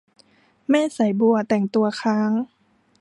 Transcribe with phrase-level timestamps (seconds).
[0.69, 2.31] แม่สายบัวแต่งตัวค้าง